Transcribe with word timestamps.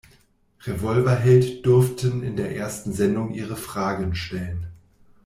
Revolverheld 0.63 1.63
durften 1.63 2.23
in 2.23 2.35
der 2.35 2.55
ersten 2.55 2.91
Sendung 2.91 3.35
ihre 3.35 3.55
Fragen 3.55 4.15
stellen. 4.15 4.65